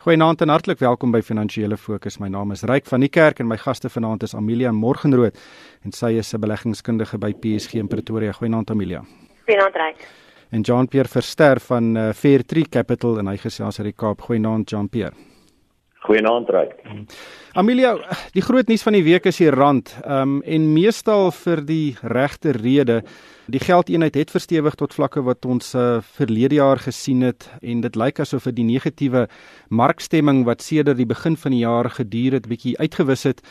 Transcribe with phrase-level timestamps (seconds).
[0.00, 2.14] Goeienaand en hartlik welkom by Finansiële Fokus.
[2.22, 5.36] My naam is Ryk van die Kerk en my gaste vanaand is Amelia Morgenrood
[5.84, 8.32] en sy is 'n beleggingskundige by PSG in Pretoria.
[8.32, 9.02] Goeienaand Amelia.
[9.44, 10.08] Goeienaand Ryk.
[10.52, 14.22] En Jean-Pierre Verster van uh, Fairtree Capital en hy gesels uit die Kaap.
[14.22, 15.12] Goeienaand Jean-Pierre.
[16.00, 16.78] Goeienaand Ryk.
[17.52, 17.90] Amelia,
[18.32, 19.92] die groot nuus van die week is die rand.
[20.00, 23.02] Ehm um, en meestal vir die regte rede.
[23.52, 27.98] Die geldeenheid het verstewig tot vlakke wat ons uh, verlede jaar gesien het en dit
[28.00, 29.26] lyk asof die negatiewe
[29.68, 33.42] markstemming wat sedert die begin van die jaar geduur het bietjie uitgewis het.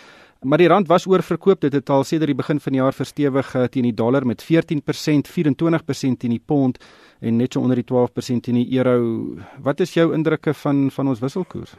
[0.41, 1.61] Maar die rand was oorverkoop.
[1.61, 4.41] Dit het al sedert die begin van die jaar verstewig uh, teen die dollar met
[4.41, 6.81] 14%, 24% teen die pond
[7.19, 9.37] en net so onder die 12% teen die euro.
[9.61, 11.77] Wat is jou indrukke van van ons wisselkoers?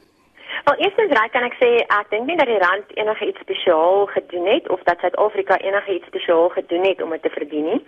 [0.65, 4.05] Wel, eerstens raak kan ek sê ek dink nie dat die rand enige iets spesiaal
[4.13, 7.81] gedoen het of dat Suid-Afrika enige iets spesiaal gedoen het om dit te verdien nie.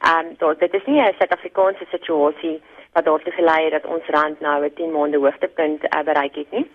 [0.00, 2.62] Ehm um, so dit is nie 'n Suid-Afrikaanse situasie
[2.92, 6.50] wat daartoe gelei het dat ons rand nou 'n 10 maande hoogtepunt uh, bereik het
[6.50, 6.70] nie.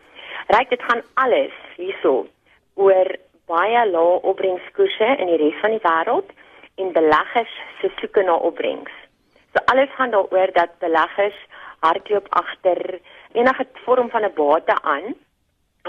[0.47, 2.27] Ryk dit gaan alles hierso
[2.75, 3.07] oor
[3.45, 6.29] baie lae opbrengskoerse in die res van die wêreld
[6.75, 8.93] en beleggers se soeke na opbrengs.
[9.53, 11.39] So alles gaan daaroor dat beleggers
[11.79, 12.99] hardloop agter
[13.33, 15.15] enige vorm van 'n bate aan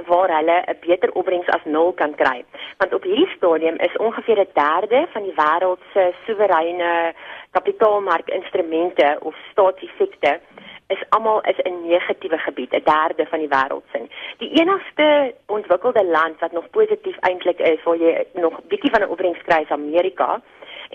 [0.06, 2.44] waar hulle 'n beter opbrengs as nul kan kry.
[2.78, 7.14] Want op hierdie stadium is ongeveer 'n derde van die wêreld se soewereine
[7.50, 10.40] kapitaalmarkinstrumente of staatseffekte
[10.86, 14.00] is almal is 'n negatiewe gebied, 'n derde van die wêreld se.
[14.36, 19.08] Die enigste ontwikkelde land wat nog positief eintlik is, waar jy nog bietjie van 'n
[19.08, 20.40] opbrengs kry, is Amerika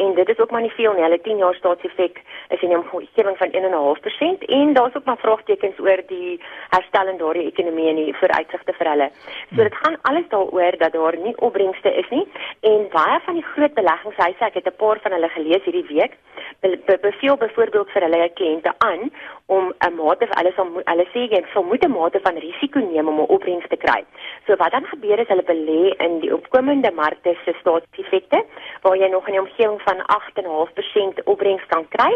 [0.03, 1.03] en dit is ook maar nie veel nie.
[1.03, 2.21] Hulle 10 jaar staatseffek
[2.55, 7.17] is in 'n omgewing van 1.5% en daar's ook maar vraagtekens oor die herstel in
[7.17, 9.09] daardie ekonomie en die vooruitsigte vir hulle.
[9.55, 12.27] So dit gaan alles daaroor dat daar nie opbrengste is nie
[12.61, 16.13] en baie van die groot beleggingshuise, ek het 'n paar van hulle gelees hierdie week,
[16.61, 19.11] be beveel byvoorbeeld vir hulle kliënte aan
[19.45, 23.07] om 'n mate hulle sal hulle sê jy sal moet 'n mate van risiko neem
[23.07, 24.03] om 'n opbrengs te kry.
[24.45, 28.43] So wat dan gebeur is hulle belê in die opkomende markte se staatseffekte
[28.81, 32.11] waar jy nog in die omgewing van 8.5% opbrengs kan kry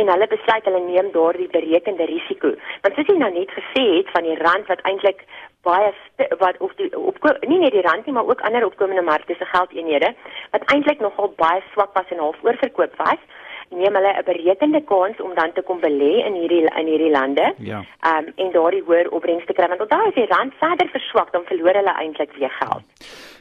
[0.00, 2.54] en hulle besluit hulle neem daardie berekende risiko.
[2.82, 5.24] Want soos jy nou net gesê het van die rand wat eintlik
[5.68, 5.92] baie
[6.40, 9.44] wat of die op nie net die rand nie maar ook ander opkomende markte se
[9.52, 10.14] geldeenhede
[10.54, 13.20] wat eintlik nogal baie swak was en half oorverkoop was
[13.70, 17.54] neem hulle 'n berekende kans om dan te kom belê in hierdie in hierdie lande.
[17.58, 17.84] Ja.
[18.00, 21.32] Ehm um, en daardie hoër opbrengs te kry want onthou as die rand verder verswak
[21.32, 22.82] dan verloor hulle eintlik weer geld.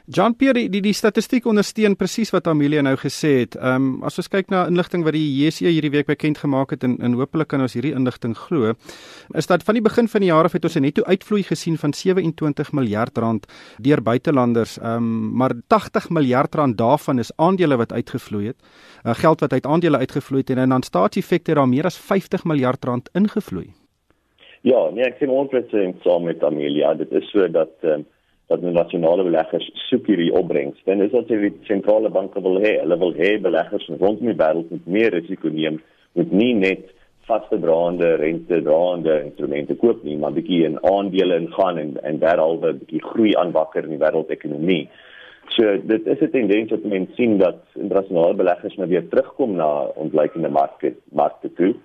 [0.09, 3.53] John Pierre die die statistiek ondersteun presies wat Amelia nou gesê het.
[3.59, 6.83] Ehm um, as ons kyk na inligting wat die JSE hierdie week bekend gemaak het
[6.87, 8.73] en en hopelik kan ons hierdie inligting glo,
[9.37, 11.77] is dat van die begin van die jaar af het ons 'n netto uitvloei gesien
[11.77, 13.45] van 27 miljard rand
[13.77, 14.79] deur buitelanders.
[14.79, 18.57] Ehm um, maar 80 miljard rand daarvan is aandele wat uitgevloei het.
[19.05, 22.85] Uh, geld wat uit aandele uitgevloei het en dan staatseffekte daar meer as 50 miljard
[22.85, 23.73] rand ingevloei.
[24.61, 26.93] Ja, nee, ek sien onpresies saam met Amelia.
[26.93, 28.05] Dit is so dat ehm um,
[28.49, 30.79] dat nasionale beleggers soek hierdie opbrengs.
[30.85, 34.71] Dan is dit die sentrale banke wil hê, hulle wil hê beleggers rondom die wêreld
[34.73, 35.77] moet meer risiko neem,
[36.17, 36.87] moet nie net
[37.29, 42.73] vaste draande rente draande instrumente koop nie, maar bietjie in aandele ingaan en en derhalwe
[42.81, 44.81] bietjie groei aanwakker in die wêreldekonomie.
[45.53, 49.69] So dit is 'n tendens wat mense sien dat internasionale beleggers nou weer terugkom na
[50.05, 51.75] ontleikende markte markte toe.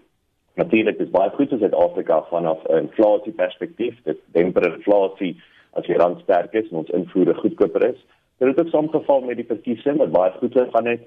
[0.54, 5.36] Natuurlik is baie goed in Suid-Afrika vanaf 'n inflasie perspektief, dit demper inflasie
[5.74, 8.00] as die rand sterk is en ons invoere goedkoper is.
[8.38, 11.04] Dit het ook saamgeval met die verkiesing wat baie goed gegaan het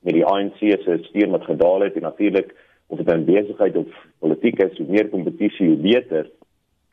[0.00, 2.54] met die ANC se steun wat gedaal het en natuurlik
[2.90, 3.86] of dit 'n besigheid of
[4.18, 6.30] politiek is, hoe meer kompetisie hoe beter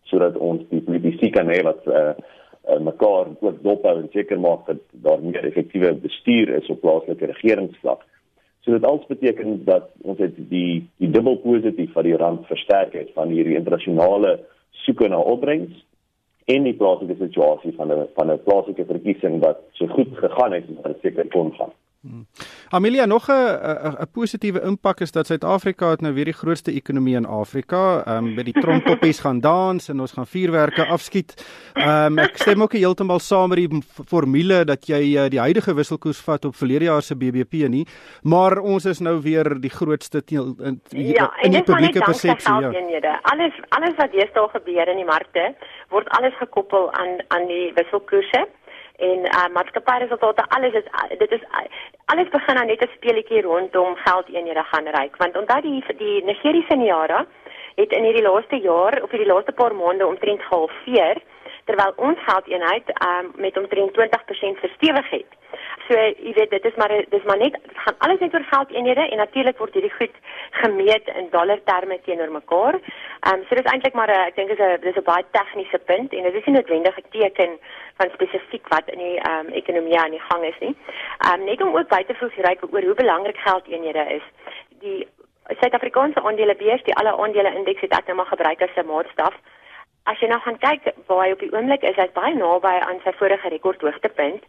[0.03, 2.13] sodat ons die politici kan hê wat uh,
[2.69, 7.25] uh, mekaar ook dophou en seker maak dat daar meer effektiewe bestuur is op plaaslike
[7.25, 8.05] regeringsvlak.
[8.61, 12.93] So dit alles beteken dat ons het die die dubbel positief van die rand versterk
[12.93, 14.39] het van hierdie internasionale
[14.71, 15.85] soeke na opbrengs
[16.53, 20.63] en die plaaslike situasie van 'n van 'n plaaslike verkiesing wat so goed gegaan het
[20.83, 21.73] en seker kon gaan.
[22.07, 22.25] Hmm.
[22.69, 27.15] Amelia nog 'n 'n positiewe impak is dat Suid-Afrika het nou weer die grootste ekonomie
[27.15, 28.03] in Afrika.
[28.05, 31.45] Ehm um, by die trompoppies gaan dans en ons gaan vuurwerke afskiet.
[31.73, 35.73] Ehm um, ek stem ook heeltemal saam met die formule dat jy uh, die huidige
[35.73, 37.87] wisselkoers vat op verlede jaar se BBP nie,
[38.23, 42.53] maar ons is nou weer die grootste teel, in, ja, in die publieke persepsie.
[42.53, 45.55] Ja, alles alles wat deesdae gebeur in die markte
[45.89, 48.47] word alles gekoppel aan aan die wisselkoerse
[48.97, 51.43] en uh, maatskappyresultate alles is dit is
[52.05, 55.17] alles begin nou net 'n speletjie rondom geldeenhede gaan ryk.
[55.17, 57.25] Want onthou die die Nigeriese Niara
[57.77, 61.21] het in hierdie laaste jaar of hierdie laaste paar maande omtrent gehalveer
[61.67, 65.35] terwyl ons geldeenheid um, met omtrent 20% verstewig het.
[65.87, 69.05] So jy weet dit is maar dis maar net dit gaan alles net oor geldeenhede
[69.07, 70.15] en natuurlik word hierdie goed
[70.61, 72.79] gemeet in dollar terme teenoor mekaar.
[72.79, 75.79] Ehm um, so dis eintlik maar 'n ek dink is 'n dis 'n baie tegniese
[75.91, 77.59] punt en dit is nie noodwendig 'n teken
[77.97, 80.75] van spesifiek wat in die ehm um, ekonomie aan die gang is nie.
[81.25, 84.25] Ehm um, net om ook by te voeg hierdie oor hoe belangrik geldeenhede is.
[84.79, 85.07] Die
[85.55, 89.35] Suid-Afrikaanse aandelebeurs, die alle aandele indeks het ek nou maar gebruik as 'n maatstaf.
[90.03, 92.99] As jy nou gaan kyk waar hy op die oomblik is, hy's baie naby aan
[93.03, 94.43] sy vorige rekordhoogtepunt.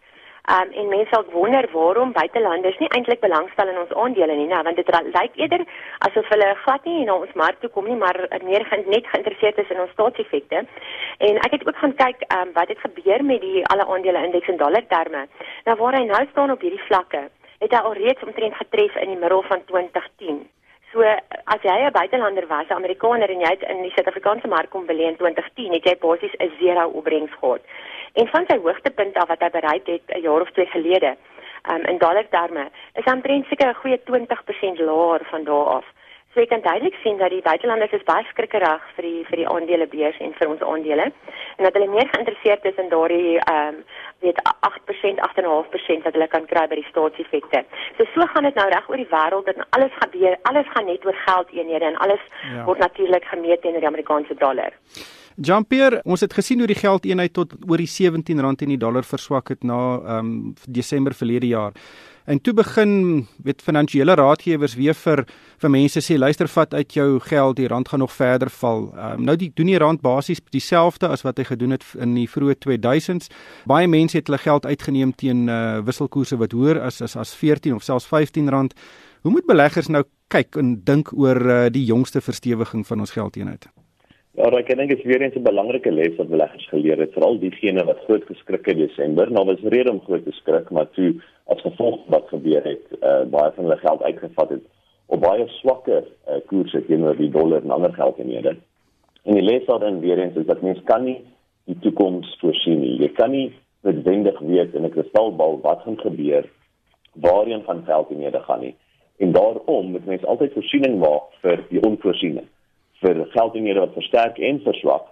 [0.49, 4.62] Um en mense sal wonder waarom buitelanders nie eintlik belangstel in ons aandele nie, nou
[4.62, 5.65] want dit lyk eerder
[6.09, 9.71] asof hulle glad nie na ons mark toe kom nie, maar meer net geïnteresseerd is
[9.71, 10.65] in ons staatseffekte.
[11.19, 14.49] En ek het ook gaan kyk um wat het gebeur met die alle aandele indeks
[14.49, 15.27] in dollar terme.
[15.65, 17.29] Nou waar hy nou staan op hierdie vlakke,
[17.59, 20.47] het hy al reeds omtrent getref in die middel van 2010.
[20.93, 24.70] So as jy 'n buitelander was, 'n Amerikaner en jy het in die Suid-Afrikaanse mark
[24.70, 27.61] kom belê in 2010, het jy basies 'n zero opbrengs gehad.
[28.14, 31.17] En van sy hoogtepunt af wat hy bereik het 'n jaar of twee gelede,
[31.70, 35.85] um, in dollar terme, is omtrent seker 'n goeie 20% laer van daardie af.
[36.38, 39.46] So ek kan duidelik sien dat die buitelanders is baie skrikkerig vir die vir die
[39.50, 43.81] aandelebeurs en vir ons aandele en dat hulle meer geïnteresseerd is in daardie ehm um,
[44.23, 44.38] weet
[44.69, 47.64] 8% 8.5% wat hulle kan kry by die staatseffekte.
[47.99, 51.06] So so gaan dit nou reg oor die wêreld dat alles gebeur, alles gaan net
[51.06, 52.62] oor geld eenhede en alles ja.
[52.70, 54.79] word natuurlik gemeet teen die Amerikaanse dollar.
[55.35, 59.50] Jean-Pierre, ons het gesien hoe die geldeenheid tot oor die R17 in die dollar verswak
[59.56, 61.75] het na ehm um, Desember verlede jaar.
[62.29, 65.23] En toe begin weet finansiële raadgewers weer vir
[65.59, 68.85] vir mense sê luister vat uit jou geld die rand gaan nog verder val.
[68.93, 72.27] Um, nou die doen die rand basies dieselfde as wat hy gedoen het in die
[72.29, 73.33] vroeë 2000s.
[73.65, 77.75] Baie mense het hulle geld uitgeneem teen uh, wisselkoerse wat hoër as as as 14
[77.81, 78.77] of selfs 15 rand.
[79.25, 83.73] Hoe moet beleggers nou kyk en dink oor uh, die jongste verstewiging van ons geldeenheid?
[84.38, 87.38] Ja, ek dink dit is weer eens 'n belangrike les wat beleggers geleer het, veral
[87.38, 89.31] diegene wat groot geskrik het in Desember.
[89.32, 91.14] Nou was rede om groot te skrik, maar toe
[91.46, 94.62] as gevolg wat gebeur het, uh, baie van hulle geld uitgevat het
[95.06, 98.56] op baie swakker uh, koerse teenoor die dollar en ander geldeenhede.
[99.25, 101.20] En die les daarin weer eens is dat mens kan nie
[101.64, 102.94] die toekoms voorsien nie.
[103.00, 103.52] Jy kan nie
[103.82, 106.46] noodwendig weet in 'n kristalbal wat gaan gebeur,
[107.12, 108.75] waarheen gaan geldeenhede gaan nie.
[109.19, 112.44] En daarom moet mens altyd voorsiening maak vir die onvoorsiene
[113.03, 115.06] vir geldinge wat versterk en verswak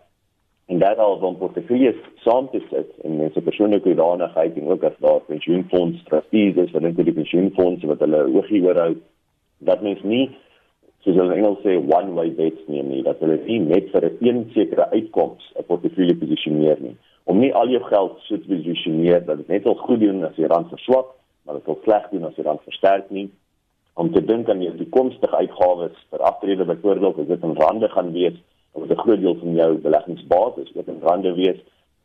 [0.67, 4.99] en dat al van portefeuilles saam te sit en mense persoonlike hoedanigheid en ook as
[4.99, 8.97] daar pensioenfonds trustees wat dink die pensioenfonds wat hulle oogie oorhou
[9.59, 10.27] dat mens nie
[11.07, 14.09] soos hulle in Engels sê one way bets neem nie dat hulle nie net vir
[14.09, 16.97] 'n een sekere uitkoms 'n portefeulje posisioneer nie.
[17.25, 20.35] Om nie al jou geld so te posisioneer dat dit net al goed doen as
[20.35, 23.31] die rand verswak maar dit ook sleg doen as die rand versterk nie
[23.97, 28.13] om te dink aan jou toekomstige uitgawes vir aftrede byvoorbeeld as dit in rande gaan
[28.13, 28.37] wees
[28.73, 31.61] of 'n groot deel van jou beleggingsbates wat in rande wees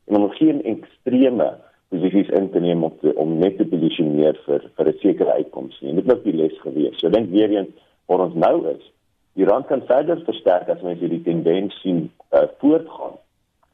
[0.07, 1.49] en om geen ekstreme
[1.89, 5.81] posisies in te neem om te, om net te posisioneer vir vir 'n sekere uitkoms
[5.81, 5.95] nie.
[5.95, 6.99] Dit was die les gewees.
[6.99, 7.69] So dink weer eens
[8.05, 8.91] waar ons nou is.
[9.33, 13.15] Die rand kan verder versterk as mense hierdie tendens sien uh, voortgaan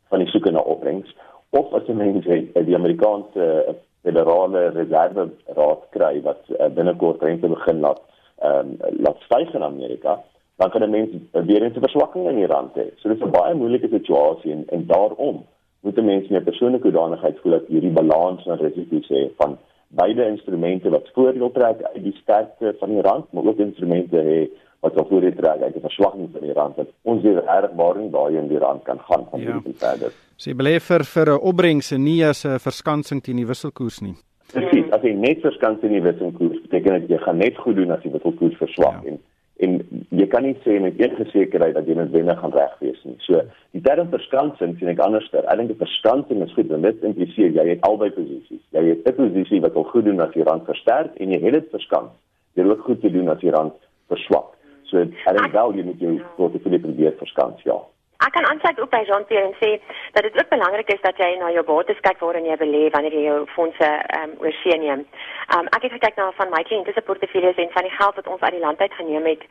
[0.09, 1.15] van die soeke na opbrengs
[1.49, 3.73] of as mense die Amerikaanse uh,
[4.07, 5.27] federale reserve
[5.59, 8.01] raad kry wat uh, binnekort rente begin laat
[8.47, 10.19] ehm um, laat styg in Amerika,
[10.61, 12.85] dan kan mense weer 'n verswakking in die rand hê.
[12.97, 15.45] So dis 'n baie moeilike situasie en en daarom
[15.81, 19.57] moet mense meer persoonlike hoedanigheid voel dat hierdie balans en risiko's hê van
[19.87, 24.39] beide instrumente wat voordeel trek uit die sterkte van die rand, maar ook instrumente hê
[24.85, 26.75] wat sou voordeel trek uit die verswakking van die rand.
[26.75, 29.53] Dat ons weer reg waarin daai in die rand kan gaan van ja.
[29.53, 30.13] hierdie verder.
[30.37, 34.01] Sy so, belê vir vir 'n opbrengs en nie as 'n verskansing teen die wisselkoers
[34.01, 34.15] nie.
[34.53, 37.91] Presies, as jy net verskans in die wisselkoers, beteken dit jy gaan net goed doen
[37.91, 39.11] as die wisselkoers verswak ja.
[39.11, 39.19] en
[39.65, 39.79] en
[40.13, 43.15] jy kan nie sê met enige sekerheid dat jy net wenner gaan reg wees nie.
[43.25, 43.41] So,
[43.73, 45.47] die term verskansing sien ek anderster.
[45.49, 48.61] Ek dink die verskansing is goed want dit impliseer jy het albei posisies.
[48.75, 51.53] Jy het 'n posisie wat wil goed doen as die rand versterk en jy het
[51.53, 52.13] dit verskans.
[52.53, 53.73] Jy wil ook goed te doen as die rand
[54.09, 54.56] verswak.
[54.87, 57.77] So, ek dink wel jy moet jou portefeulje probeer verskans, ja.
[58.25, 59.75] Ek kan aansluit op by Jean-Pierre en sê
[60.15, 63.13] dat dit ook belangrik is dat jy na jou bates kyk waarin jy belê wanneer
[63.13, 65.03] jy jou fondse ehm um, oorsee neem.
[65.51, 68.17] Ehm um, ek het gekyk na van my kliënte se portefeuilles en van die geld
[68.17, 69.43] wat ons uit die land uit geneem het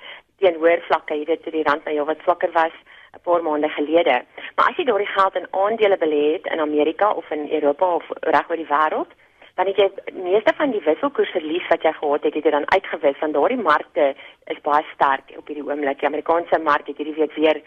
[0.42, 2.74] teen hoër vlakke, jy weet toe die rand nou wat swakker was
[3.14, 4.16] 'n paar maande gelede.
[4.56, 8.04] Maar as jy daardie geld in aandele belê het in Amerika of in Europa of
[8.20, 9.10] reg oor die wêreld,
[9.56, 13.20] dan het jy meeste van die wisselkoersverlies wat jy gehad het, het jy dan uitgewis
[13.22, 14.12] want daardie markte
[14.52, 15.98] is baie sterk op hierdie oomblik.
[16.00, 17.62] Die Amerikaanse mark het hierdie week weer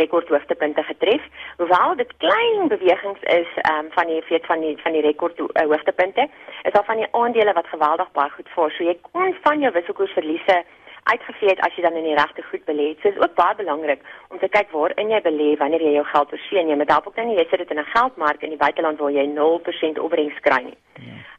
[0.00, 1.22] rekordhoogtepunte getref.
[1.56, 6.26] Hoewel dit klein bewegings is um, van die weet van die van die rekordhoogtepunte,
[6.62, 8.74] is daar van die aandele wat geweldig baie goed vaar.
[8.76, 10.58] So jy kon van jou wisselkoersverliese
[11.02, 13.00] uitgevee het as jy dan in die regte goed belê het.
[13.00, 16.04] So is ook baie belangrik om te kyk waar in jy belê wanneer jy jou
[16.10, 16.84] geld oorsee neem.
[16.84, 19.10] Dit help ook nou nie jy sit dit in 'n geldmark in die buiteland waar
[19.12, 20.78] jy 0% opbrengs kry nie.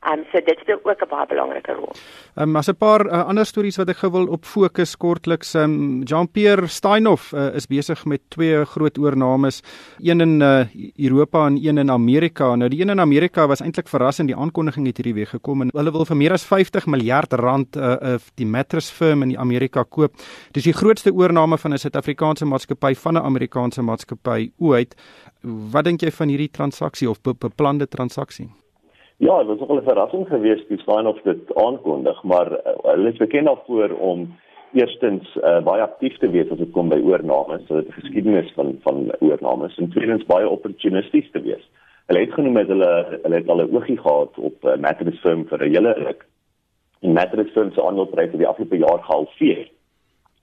[0.02, 1.92] Ehm um, so dit speel ook 'n baie belangrike rol.
[2.36, 5.54] Ehm um, as 'n paar uh, ander stories wat ek gou wil op fokus kortliks,
[5.54, 9.62] ehm um, Jean-Pierre Steinhoff uh, is besig met twee groot oornames,
[10.00, 10.66] een in uh,
[10.98, 12.56] Europa en een in Amerika.
[12.56, 15.70] Nou die een in Amerika was eintlik verrassend, die aankondiging het hierdie week gekom en
[15.74, 19.84] hulle wil vir meer as 50 miljard rand uh, uh, die mattress firm in Amerika
[19.84, 20.14] koop.
[20.52, 24.96] Dis die grootste oorname van 'n Suid-Afrikaanse maatskappy van 'n Amerikaanse maatskappy ooit.
[25.44, 28.61] Wat dink jy van hierdie transaksie of be beplande transaksie?
[29.22, 33.18] Ja, dit was nogal 'n verrassing geweest toe Steinhoff dit aankondig, maar uh, hulle is
[33.18, 34.36] bekend daarvoor om
[34.74, 38.52] eerstens uh, baie aktief te wees as dit kom by oornames, so dit 'n geskiedenis
[38.56, 41.70] van van oornames en tweedens baie opportunisties te wees.
[42.06, 45.46] Hulle het genoem dat hulle hulle het al 'n oogie gehad op uh, Mattress Firm
[45.48, 46.26] vir 'n hele ruk.
[47.02, 49.70] En Mattress Firm se aandelepryse die afgelope jaar gehalveer.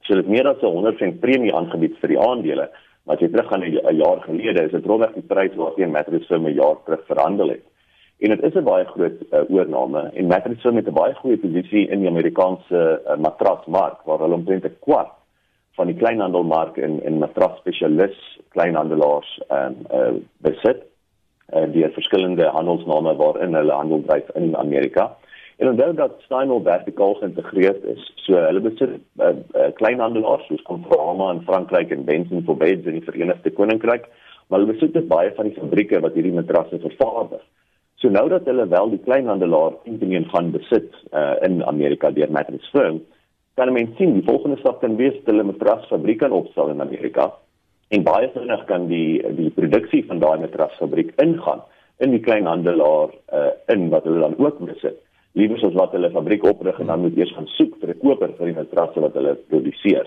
[0.01, 2.71] So dit meer as 'n 100% premie aangebied vir die aandele,
[3.05, 6.27] maar as jy teruggaan 'n jaar gelede, is dit rondweg die prys wat teen Mattress
[6.27, 7.67] Firm 'n jaar terug verhandel het.
[8.19, 11.39] En dit is 'n baie groot uh, oorname en Mattress Firm het 'n baie goeie
[11.39, 15.13] posisie in die Amerikaanse uh, matrasmark waar hulle omtrent 'n kwart
[15.79, 20.83] van die kleinhandelmark in in matrasspesialis kleinhandelaars ehm um, uh, besit.
[21.55, 25.17] Uh, die verskillende handelsname waarin hulle handel dryf in Amerika.
[25.57, 28.13] En onthou dat Steinhoff vertikaal geïntegreerd is.
[28.15, 32.99] So hulle besit uh, uh, kleinhandelaars soos Conforama in Frankryk en Benson for Beds in
[32.99, 34.11] die Verenigde Koninkryk,
[34.47, 37.43] maar hulle besit baie van die fabrieke wat hierdie matrasse vervaardig.
[37.99, 42.69] So nou dat hulle wel die kleinhandelaar intenen gaan besit uh, in Amerika deur Mattress
[42.71, 43.01] Firm,
[43.59, 47.33] kan mense sien die volgende stap kan wees hulle matrasfabriek kan opstel in Amerika
[47.91, 51.65] en baie vinnig kan die die produksie van daai matrasfabriek ingaan
[52.05, 55.01] in die kleinhandelaar uh, in wat hulle dan ook besit.
[55.35, 58.37] Liewer as wat hulle fabriek oprig en dan moet eers gaan soek vir 'n koper
[58.39, 60.07] vir die matrasse wat hulle produseer.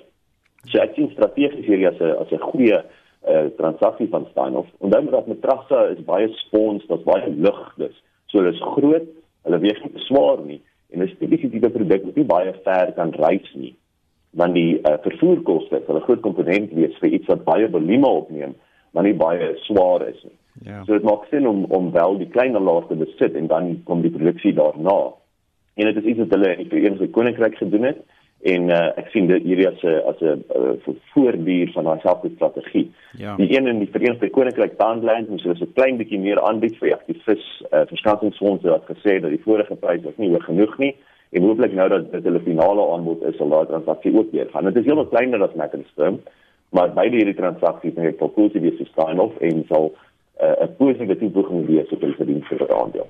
[0.71, 2.79] So ek sien strategies hier as 'n as 'n goeie
[3.27, 4.69] uh, transaksie van Steinhoff.
[4.77, 7.97] Onthou dat matrasse is baie spons, dit's baie lug, dis
[8.31, 9.07] so hulle is groot,
[9.43, 10.61] hulle weeg nie swaar nie
[10.91, 13.75] en 'n spesifieke tipe produk wat nie baie ver kan reis nie.
[14.31, 18.55] Want die uh, vervoerkoste, hulle groot komponent wees vir iets wat baie volume opneem,
[18.91, 20.37] maar nie baie swaar is nie.
[20.67, 20.83] Ja.
[20.83, 24.01] So dit maak sin om om wel die kleiner laag te besit en dan kom
[24.01, 25.13] die produksie daarna.
[25.75, 28.03] En dit is iets wat hulle in die Verenigde Koninkryk gedoen het
[28.41, 32.31] en uh, ek sien dit hierdie as 'n as 'n uh, voorbuur van daai selfde
[32.36, 32.91] strategie.
[33.17, 33.36] Ja.
[33.36, 36.77] Die een in die Verenigde Koninkryk Bandland en so is 'n klein bietjie meer aanbied
[36.77, 40.95] vir aktivis uh, verskansingsfondse wat gesê dat die vorige prys was nie hoog genoeg nie
[41.29, 44.65] en hooplik nou dat dit hulle finale aanbod is sal daai transaksie ook weer gaan.
[44.65, 46.19] Dit is heelwat kleiner as Mackinstone,
[46.69, 49.93] maar beide hierdie transaksies het tot positief gestaan of en sal
[50.41, 53.07] 'n uh, positiewe toevoeging wees op hulle verdienste vir aandeel.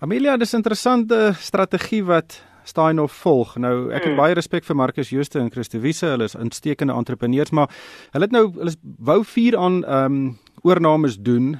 [0.00, 3.56] Amelia, dis 'n interessante strategie wat Steinhoff volg.
[3.60, 4.20] Nou ek het mm.
[4.20, 6.06] baie respek vir Marcus Jooste en Christo Wiese.
[6.14, 7.70] Hulle is uitstekende entrepreneurs, maar
[8.12, 11.58] hulle het nou hulle wou vier aan ehm um, oornames doen.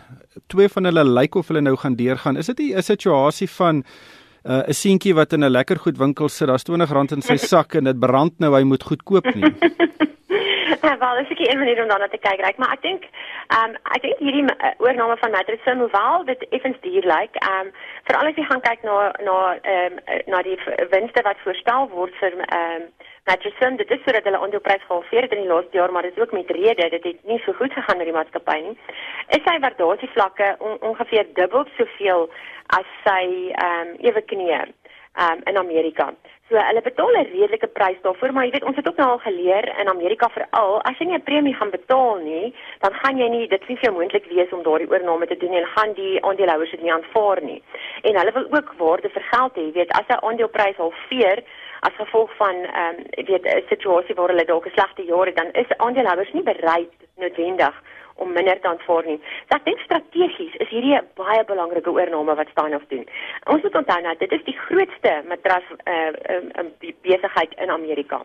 [0.49, 2.37] Twee van hulle lyk of hulle nou gaan deurgaan.
[2.41, 3.85] Is dit 'n situasie van
[4.45, 7.37] uh, 'n uh, seentjie wat in 'n lekker goed winkel sit, daar's R20 in sy
[7.53, 9.53] sak en dit brand nou, hy moet goed koop nie.
[11.01, 13.03] Wel, dis 'n manier om daarna te kyk, reg, maar ek dink
[13.47, 17.35] ehm um, ek dink hierdie uh, oorname van Madrid se hoewel dit effens duur lyk,
[17.35, 17.73] ehm um,
[18.05, 18.97] veral as jy gaan kyk na
[19.29, 20.59] na ehm um, na die
[20.91, 22.87] winste wat voorspel word vir ehm um,
[23.25, 26.23] Madrid, dit is sodat hulle aandeleprys gehalveer het in die laaste jaar, maar dit is
[26.23, 28.77] ook met rede, dit het nie so goed gegaan met die maatskappy nie.
[29.29, 32.29] Is sy waardasievlakke on, ongeveer dubbel soveel
[32.67, 34.53] as sy ehm um, ewe knie
[35.23, 36.13] um, in Amerika.
[36.49, 39.19] So hulle betaal 'n redelike prys daarvoor, maar jy weet ons het ook nou al
[39.19, 43.29] geleer in Amerika veral, as jy nie 'n premie gaan betaal nie, dan gaan jy
[43.29, 46.23] nie dit nie vir jou moontlik wees om daardie oorname te doen en gaan die
[46.23, 47.63] aandeelhouers dit nie aanvaar nie.
[48.03, 51.43] En hulle wil ook waarde vir geld hê, jy weet, as 'n aandeleprys halveer
[51.87, 55.37] as gevolg van ehm um, weet 'n situasie waar hulle dalk 'n slegte jaar het,
[55.37, 57.75] dan is aandeelhouers nie bereid noodwendig
[58.15, 59.21] om minder te aanvaar nie.
[59.49, 63.07] So ek dink strategies is hierdie 'n baie belangrike oorname wat Steinhoff doen.
[63.45, 68.23] Ons moet onthou dat dit is die grootste matras uh, uh, besigheid in Amerika.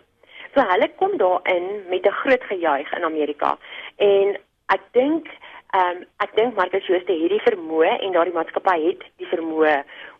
[0.53, 3.57] So hulle kom daarin met 'n groot gejuig in Amerika.
[3.97, 4.37] En
[4.67, 5.27] ek dink
[5.69, 9.75] Ehm um, ek dink Marcus Jooste het hierdie vermoë en daardie maatskappy het die vermoë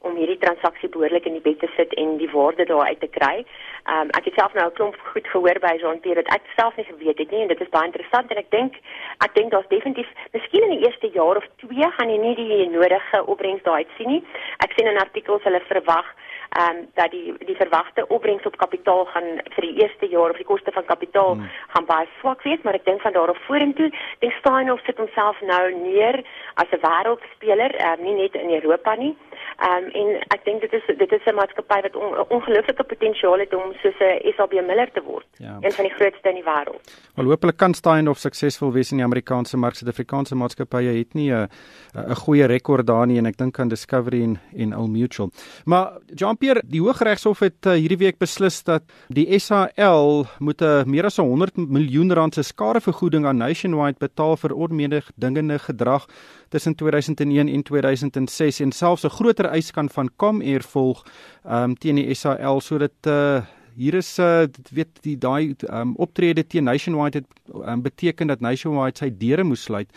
[0.06, 3.10] om hierdie transaksie behoorlik in die bed te sit en die waarde daar uit te
[3.16, 3.40] kry.
[3.88, 6.86] Ehm um, ek het self nou 'n klomp goed gehoor by Jean-Pierre ek self nie
[6.92, 8.78] geweet het nie en dit is baie interessant en ek dink
[9.26, 12.70] ek dink daar's definitief miskien in die eerste jaar of twee gaan jy nie die
[12.70, 14.24] nodige opbrengs daar uit sien nie.
[14.62, 16.06] Ek sien in artikels hulle verwag
[16.50, 20.38] ehm um, dat die die verwagte opbrengs op kapitaal gaan vir die eerste jaar of
[20.38, 21.50] die koste van kapitaal hmm.
[21.74, 23.90] gaan baie swak wees, maar ek dink van daar af vorentoe,
[24.20, 28.96] dink Steinhoff sit homself nou neer as 'n wêreldspeler, ehm um, nie net in Europa
[28.96, 29.16] nie.
[29.58, 33.40] Ehm um, en ek dink dit is dit is 'n maatskappy wat on, ongelooflike potensiaal
[33.40, 35.28] het om soos 'n SAB Miller te word.
[35.38, 35.58] Ja.
[35.62, 36.82] Een van die grootste in die wêreld.
[37.16, 39.76] Wel hopelik kan Stein of suksesvol wees in die Amerikaanse mark.
[39.76, 41.48] Suid-Afrikaanse maatskappye het nie 'n
[41.94, 45.30] 'n goeie rekord daar nie en ek dink aan Discovery en en Old Mutual.
[45.66, 45.92] Maar
[46.40, 51.06] Jean-Pierre, die Hooggeregshof het uh, hierdie week beslis dat die SAL moet 'n uh, meer
[51.06, 56.08] as 100 miljoen rand se skadevergoeding aan Nationwide betaal vir onmededingende gedrag
[56.50, 61.04] tussen 2001 en 2006 en selfs 'n groter eis kan van Comair volg
[61.44, 63.42] um, teen die SAL sodat uh,
[63.76, 67.28] hier is uh, weet die daai um, optrede teen Nationwide het
[67.68, 69.92] um, beteken dat Nationwide sy deure moes sluit.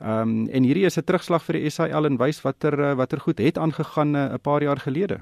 [0.00, 3.58] Um, en hierdie is 'n terugslag vir die SAL en wys watter watter goed het
[3.58, 5.18] aangegaan 'n uh, paar jaar gelede.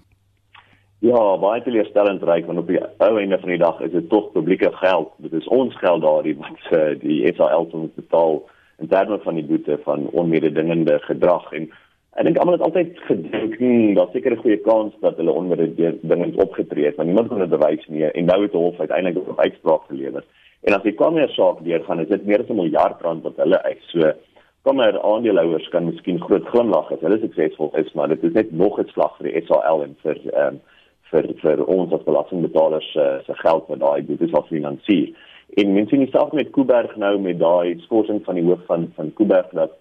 [1.04, 4.30] Ja, baie teleurstellend reik want op die ou einde van die dag is dit tog
[4.32, 5.10] publieke geld.
[5.20, 8.38] Dit is ons geld daardie wat uh, die SAL moet betaal
[8.80, 11.68] in terme van die boete van onmededingende gedrag en
[12.16, 16.40] ek dink almal het altyd gedink hmm, dat seker 'n goeie kans dat hulle onmededingend
[16.40, 19.40] opgetree het, maar niemand kon dit bewys nie en nou het die hof uiteindelik 'n
[19.44, 20.24] uitspraak gelewer.
[20.64, 23.36] En as kwam hier saak deur gaan, is dit meer as 'n miljard rand wat
[23.36, 23.84] hulle eis.
[23.92, 24.12] So
[24.62, 28.52] kom maar aandeelhouers kan miskien groot glimlag as hulle suksesvol is, maar dit is net
[28.52, 30.60] nog 'n slag vir die SAL en vir ehm um,
[31.10, 35.12] vir vir ons as belastingbetalers uh, se geld wat daai boetes sal finansier.
[35.56, 39.12] En mense sien self met Kuiberg nou met daai skorsing van die hoof van van
[39.14, 39.76] Kuiberg dat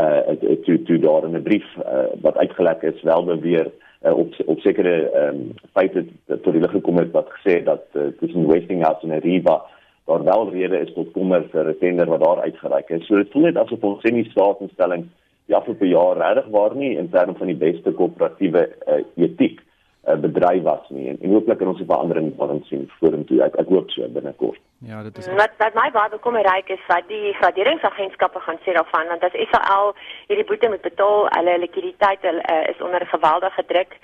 [0.00, 3.68] uh toe toe daar in 'n brief uh, wat uitgelek is wel beweer
[4.04, 7.64] uh, op op sekere ehm um, feite tot die lig gekom het wat gesê het
[7.64, 9.62] dat uh, tussen Westinghouse en Arriva
[10.06, 13.06] daar wel rede is tot kommer vir 'n tender wat daar uitgereik is.
[13.06, 15.04] So dit voel net asof ons sien die staatsinstelling
[15.46, 19.60] die afgelope jaar regtig waar nie in terme van die beste koöperatiewe uh, etiek
[20.08, 23.42] uh, bedryf was nie en, en hooplik kan ons 'n verandering daarin sien vorentoe.
[23.42, 24.60] Ek ek hoop so binnekort.
[24.78, 28.72] Ja, dit is Wat wat my baie bekommer raak is dat die graderingsagentskappe gaan sê
[28.72, 29.94] daarvan want as SAL
[30.26, 33.96] hierdie boete moet betaal, hulle likwiditeit hulle, uh, is onder geweldige druk.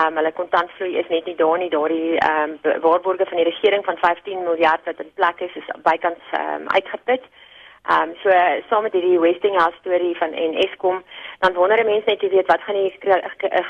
[0.00, 1.70] Um, hulle kontantvloei is net nie daar nie.
[1.70, 5.68] Daardie ehm um, waarborge van die regering van 15 miljard wat in plek is, is
[5.82, 7.20] bykans ehm um, uitgeput.
[7.20, 7.50] Ehm
[7.90, 8.30] um, so
[8.68, 11.02] saam met hierdie Westinghouse storie van en Eskom,
[11.38, 12.94] dan wonder mense net weet wat gaan die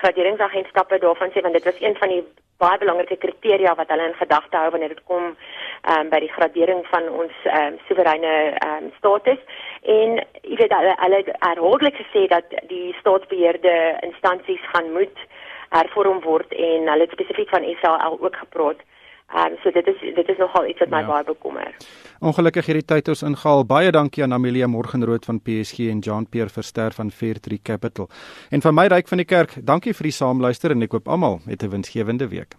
[0.00, 2.24] graderingsagentskappe daarvan sê want dit was een van die
[2.62, 6.32] baie belangrike kriteria wat hulle in gedagte hou wanneer dit kom ehm um, by die
[6.36, 9.40] gradering van ons ehm um, soewereine ehm um, status.
[9.96, 13.74] En jy weet hulle hulle herhaaldelik gesê dat die staatsbeheerde
[14.08, 15.26] instansies gaan moet
[15.72, 18.80] hervorm word en hulle spesifiek van SAL ook gepraat.
[19.32, 21.06] Ehm um, so dit is dit is nogal iets wat my ja.
[21.06, 21.76] baie bekommer.
[22.20, 23.64] Ongelukkig hierdie tyd ons ingehaal.
[23.64, 28.10] Baie dankie aan Amelia Morgenrood van PSG en Jean Pierre Verster van Fairtree Capital.
[28.50, 31.40] En van my ryk van die kerk, dankie vir die saamluister en ek hoop almal
[31.46, 32.56] het 'n winsgewende week.